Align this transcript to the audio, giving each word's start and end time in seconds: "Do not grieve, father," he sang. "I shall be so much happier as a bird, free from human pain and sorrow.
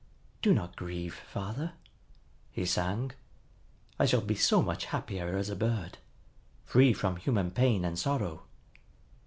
"Do 0.41 0.51
not 0.55 0.75
grieve, 0.75 1.13
father," 1.13 1.73
he 2.49 2.65
sang. 2.65 3.11
"I 3.99 4.07
shall 4.07 4.21
be 4.21 4.33
so 4.33 4.63
much 4.63 4.85
happier 4.85 5.37
as 5.37 5.47
a 5.49 5.55
bird, 5.55 5.99
free 6.65 6.91
from 6.91 7.17
human 7.17 7.51
pain 7.51 7.85
and 7.85 7.99
sorrow. 7.99 8.45